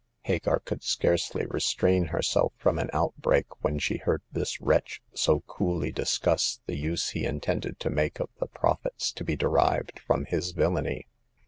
Hagar 0.23 0.59
could 0.61 0.81
scarcely 0.81 1.45
restrain 1.45 2.05
herself 2.05 2.53
from 2.57 2.79
an 2.79 2.89
outbreak 2.91 3.45
when 3.63 3.77
she 3.77 3.97
heard 3.97 4.23
this 4.31 4.59
wretch 4.59 4.99
so 5.13 5.41
coolly 5.41 5.91
discuss 5.91 6.59
the 6.65 6.75
use 6.75 7.09
he 7.09 7.23
intended 7.23 7.79
to 7.81 7.91
make 7.91 8.19
of 8.19 8.31
the 8.39 8.47
prof 8.47 8.83
its 8.83 9.11
to 9.11 9.23
be 9.23 9.35
derived 9.35 9.99
from 9.99 10.25
his 10.25 10.53
villainy. 10.53 11.05